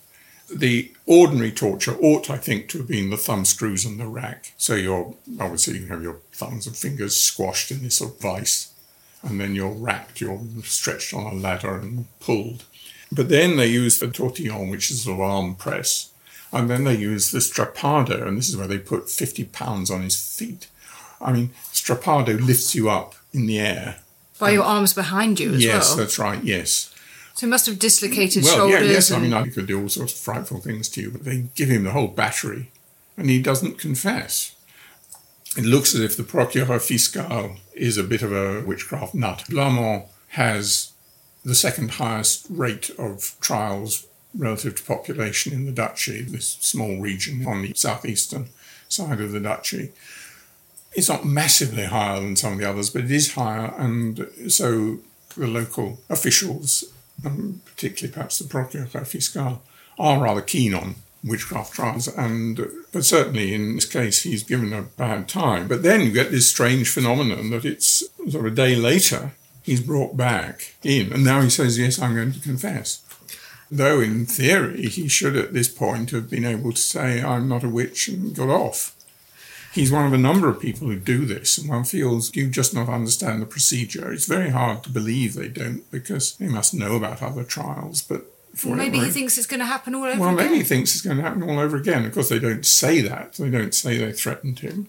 [0.52, 4.52] The ordinary torture ought, I think, to have been the thumb screws and the rack.
[4.56, 8.72] So you're obviously you have your thumbs and fingers squashed in this sort of vice,
[9.22, 12.64] and then you're racked, you're stretched on a ladder and pulled.
[13.10, 16.10] But then they use the tortillon, which is an arm press,
[16.52, 20.02] and then they use the strappado, and this is where they put 50 pounds on
[20.02, 20.68] his feet.
[21.20, 24.00] I mean, strappado lifts you up in the air.
[24.38, 25.80] By your arms behind you as yes, well.
[25.80, 26.93] Yes, that's right, yes.
[27.34, 28.80] So he must have dislocated well, shoulders.
[28.80, 29.18] Yeah, yes, and...
[29.18, 31.68] I mean, I could do all sorts of frightful things to you, but they give
[31.68, 32.70] him the whole battery,
[33.16, 34.54] and he doesn't confess.
[35.56, 39.44] It looks as if the procureur fiscal is a bit of a witchcraft nut.
[39.48, 40.92] Blamont has
[41.44, 44.06] the second highest rate of trials
[44.36, 48.48] relative to population in the duchy, this small region on the southeastern
[48.88, 49.92] side of the duchy.
[50.92, 54.98] It's not massively higher than some of the others, but it is higher, and so
[55.36, 56.84] the local officials
[57.24, 59.62] um, particularly perhaps the procureur fiscal,
[59.98, 62.60] are rather keen on witchcraft trials, and
[62.92, 65.66] but certainly in this case he's given a bad time.
[65.66, 69.80] But then you get this strange phenomenon that it's sort of a day later he's
[69.80, 73.00] brought back in, and now he says, "Yes, I'm going to confess."
[73.70, 77.64] Though in theory he should at this point have been able to say, "I'm not
[77.64, 78.94] a witch," and got off.
[79.74, 82.72] He's one of a number of people who do this, and one feels you just
[82.74, 84.12] not understand the procedure.
[84.12, 88.24] It's very hard to believe they don't because they must know about other trials, but
[88.64, 90.46] well, maybe he thinks it's going to happen all over well, again.
[90.46, 92.04] maybe he thinks it's going to happen all over again.
[92.04, 93.32] Of course, they don't say that.
[93.32, 94.86] They don't say they threatened him.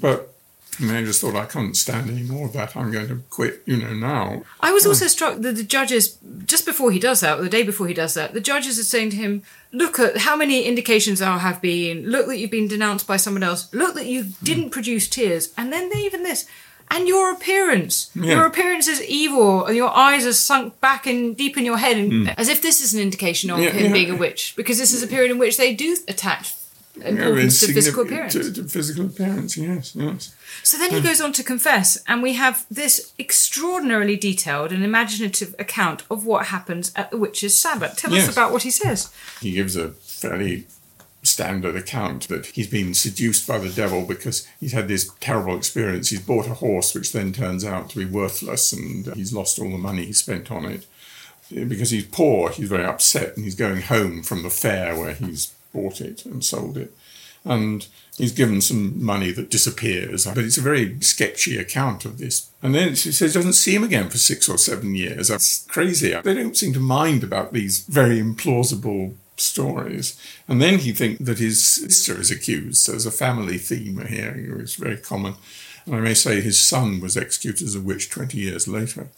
[0.00, 0.37] But
[0.80, 2.76] and I just thought I can't stand any more of that.
[2.76, 4.42] I'm going to quit, you know, now.
[4.60, 7.62] I was also struck that the judges, just before he does that, or the day
[7.62, 11.18] before he does that, the judges are saying to him, look at how many indications
[11.18, 14.70] there have been, look that you've been denounced by someone else, look that you didn't
[14.70, 16.46] produce tears, and then they even this.
[16.90, 18.36] And your appearance, yeah.
[18.36, 21.98] your appearance is evil, and your eyes are sunk back and deep in your head,
[21.98, 22.34] and, mm.
[22.38, 23.92] as if this is an indication of yeah, him yeah.
[23.92, 26.46] being a witch, because this is a period in which they do attack
[27.02, 28.32] importance to physical appearance.
[28.34, 30.34] To, to physical appearance, yes, yes.
[30.62, 35.54] So then he goes on to confess, and we have this extraordinarily detailed and imaginative
[35.58, 37.96] account of what happens at the witch's Sabbath.
[37.96, 38.28] Tell Yes.
[38.28, 39.12] us about what he says.
[39.40, 40.66] He gives a fairly
[41.22, 46.10] standard account that he's been seduced by the devil because he's had this terrible experience.
[46.10, 49.70] He's bought a horse which then turns out to be worthless and he's lost all
[49.70, 50.86] the money he spent on it.
[51.50, 55.52] Because he's poor, he's very upset and he's going home from the fair where he's
[55.72, 56.94] bought it and sold it.
[57.44, 60.26] And he's given some money that disappears.
[60.26, 62.50] But it's a very sketchy account of this.
[62.62, 65.28] And then he says doesn't see him again for six or seven years.
[65.28, 66.10] That's crazy.
[66.12, 70.20] They don't seem to mind about these very implausible stories.
[70.48, 72.78] And then he thinks that his sister is accused.
[72.78, 75.34] So there's a family theme here, is very common.
[75.86, 79.08] And I may say his son was executed as a witch 20 years later.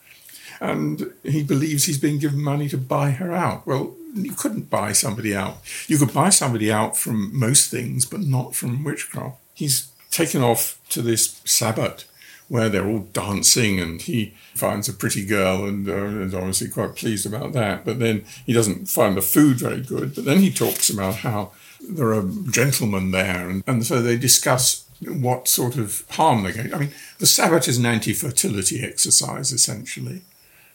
[0.61, 3.67] And he believes he's been given money to buy her out.
[3.67, 5.59] Well, you couldn't buy somebody out.
[5.87, 9.37] You could buy somebody out from most things, but not from witchcraft.
[9.55, 12.07] He's taken off to this Sabbath
[12.49, 16.97] where they're all dancing and he finds a pretty girl and uh, is obviously quite
[16.97, 17.85] pleased about that.
[17.85, 20.17] But then he doesn't find the food very good.
[20.17, 24.85] But then he talks about how there are gentlemen there and, and so they discuss
[25.07, 26.75] what sort of harm they're going to.
[26.75, 30.23] I mean, the Sabbath is an anti fertility exercise essentially.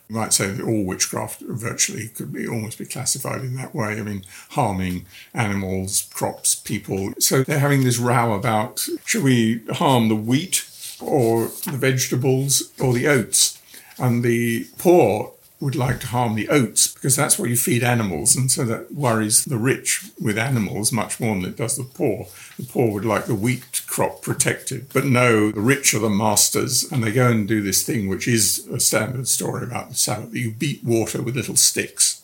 [0.08, 3.99] You might say that all witchcraft virtually could be almost be classified in that way.
[3.99, 7.14] I mean, harming animals, crops, people.
[7.20, 10.68] So they're having this row about should we harm the wheat
[11.01, 13.62] or the vegetables or the oats?
[13.97, 18.36] And the poor would like to harm the oats because that's what you feed animals.
[18.36, 22.28] And so that worries the rich with animals much more than it does the poor.
[22.58, 24.88] The poor would like the wheat crop protected.
[24.93, 26.84] But no, the rich are the masters.
[26.91, 30.32] And they go and do this thing, which is a standard story about the Sabbath
[30.32, 32.22] that you beat water with little sticks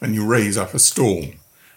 [0.00, 1.34] and you raise up a storm.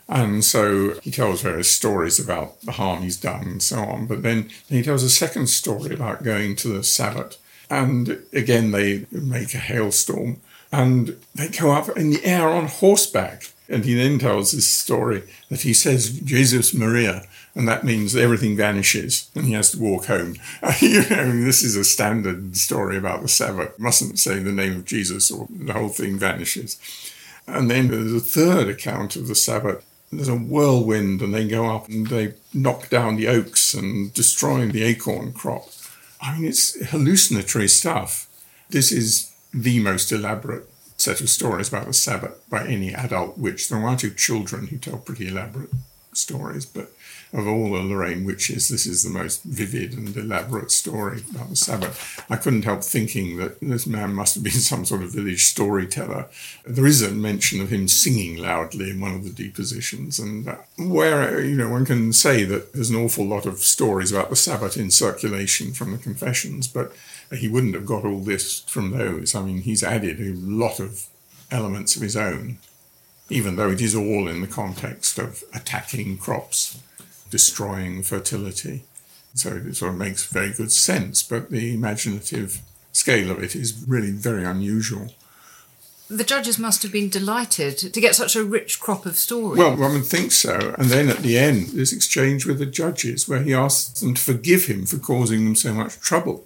[0.08, 4.06] And so he tells various stories about the harm he's done and so on.
[4.06, 7.38] But then he tells a second story about going to the Sabbath.
[7.72, 10.42] And again, they make a hailstorm
[10.76, 13.54] and they go up in the air on horseback.
[13.68, 18.58] And he then tells this story that he says, Jesus Maria, and that means everything
[18.58, 20.36] vanishes and he has to walk home.
[20.82, 23.80] you know, this is a standard story about the Sabbath.
[23.80, 26.80] Mustn't say the name of Jesus or the whole thing vanishes.
[27.48, 29.84] And then there's a third account of the Sabbath.
[30.12, 34.68] There's a whirlwind, and they go up and they knock down the oaks and destroy
[34.68, 35.68] the acorn crop.
[36.22, 38.28] I mean, it's hallucinatory stuff.
[38.70, 43.70] This is the most elaborate set of stories about the Sabbath by any adult witch.
[43.70, 45.70] There are two children who tell pretty elaborate
[46.12, 46.92] stories, but
[47.36, 51.56] of all the Lorraine witches, this is the most vivid and elaborate story about the
[51.58, 52.24] Sabbath.
[52.30, 56.28] I couldn't help thinking that this man must have been some sort of village storyteller.
[56.66, 60.56] There is a mention of him singing loudly in one of the depositions, and uh,
[60.78, 64.38] where you know one can say that there's an awful lot of stories about the
[64.38, 66.94] Sabbath in circulation from the confessions, but
[67.34, 69.36] he wouldn't have got all this from those.
[69.36, 71.08] I mean, he's added a lot of
[71.52, 72.60] elements of his own,
[73.30, 76.80] even though it is all in the context of attacking crops,
[77.36, 78.84] destroying fertility.
[79.34, 82.62] So it sort of makes very good sense, but the imaginative
[82.94, 85.14] scale of it is really very unusual.
[86.10, 89.60] The judges must have been delighted to get such a rich crop of stories.
[89.60, 90.74] Well, one would think so.
[90.78, 94.22] And then at the end, this exchange with the judges where he asks them to
[94.22, 96.46] forgive him for causing them so much trouble.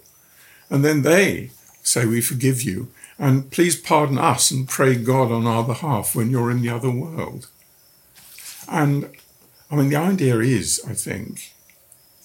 [0.68, 1.50] And then they
[1.84, 6.30] say, We forgive you, and please pardon us and pray God on our behalf when
[6.30, 7.46] you're in the other world.
[8.68, 9.10] And
[9.70, 11.52] I mean, the idea is, I think,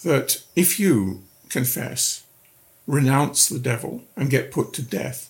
[0.03, 2.23] that if you confess,
[2.87, 5.29] renounce the devil, and get put to death,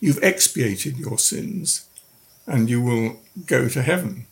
[0.00, 1.86] you've expiated your sins
[2.46, 4.26] and you will go to heaven.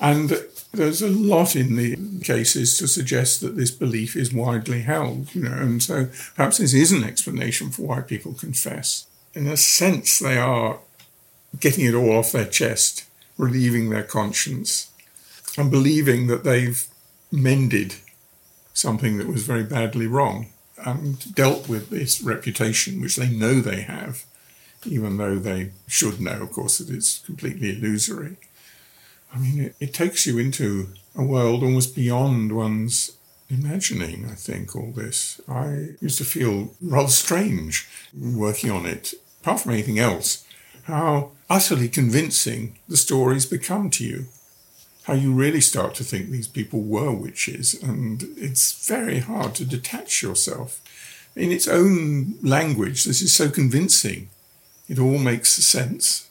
[0.00, 0.32] And
[0.72, 5.42] there's a lot in the cases to suggest that this belief is widely held, you
[5.42, 9.06] know, and so perhaps this is an explanation for why people confess.
[9.34, 10.78] In a sense, they are
[11.58, 13.04] getting it all off their chest,
[13.36, 14.87] relieving their conscience,
[15.56, 16.86] and believing that they've
[17.30, 17.96] mended
[18.72, 20.46] something that was very badly wrong
[20.84, 24.24] and dealt with this reputation, which they know they have,
[24.86, 28.36] even though they should know, of course, that it's completely illusory.
[29.34, 33.16] I mean, it, it takes you into a world almost beyond one's
[33.50, 35.40] imagining, I think, all this.
[35.48, 40.46] I used to feel rather strange working on it, apart from anything else,
[40.84, 44.26] how utterly convincing the stories become to you.
[45.08, 49.64] How you really start to think these people were witches, and it's very hard to
[49.64, 50.82] detach yourself.
[51.34, 54.28] In its own language, this is so convincing.
[54.86, 56.28] It all makes sense.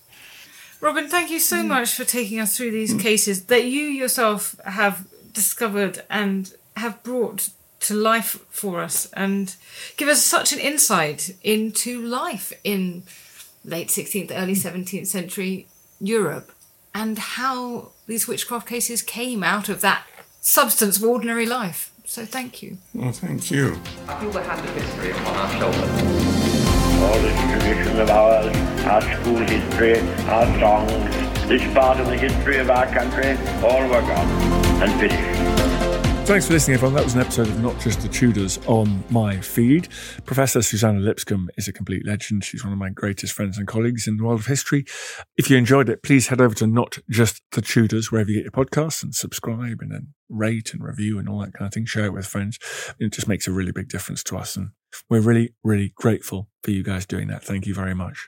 [0.80, 1.70] Robin, thank you so mm.
[1.70, 3.00] much for taking us through these mm.
[3.00, 7.50] cases that you yourself have discovered and have brought
[7.80, 9.56] to life for us and
[9.96, 13.02] give us such an insight into life in
[13.66, 15.66] late 16th, early 17th century
[16.00, 16.52] Europe
[16.94, 20.06] and how these witchcraft cases came out of that
[20.42, 21.92] substance of ordinary life.
[22.06, 22.78] So thank you.
[22.94, 23.78] Well, thank you.
[24.08, 25.92] I feel the hand of history upon our shoulders.
[27.04, 28.56] All this tradition of ours,
[28.86, 30.00] our school history,
[30.30, 34.28] our songs, this part of the history of our country, all were gone
[34.82, 35.37] and finished.
[36.28, 36.94] Thanks for listening, everyone.
[36.94, 39.88] That was an episode of Not Just the Tudors on my feed.
[40.26, 42.44] Professor Suzannah Lipscomb is a complete legend.
[42.44, 44.84] She's one of my greatest friends and colleagues in the world of history.
[45.38, 48.54] If you enjoyed it, please head over to Not Just the Tudors, wherever you get
[48.54, 51.86] your podcasts, and subscribe and then rate and review and all that kind of thing.
[51.86, 52.60] Share it with friends.
[53.00, 54.58] It just makes a really big difference to us.
[54.58, 54.72] And
[55.10, 57.42] we're really, really grateful for you guys doing that.
[57.42, 58.28] Thank you very much.